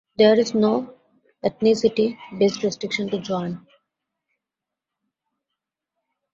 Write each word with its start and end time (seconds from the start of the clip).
There 0.17 0.33
is 0.39 0.55
no 0.55 0.95
ethnicity 1.45 2.17
based 2.39 2.63
restriction 2.63 3.07
to 3.11 3.19
join. 3.19 3.67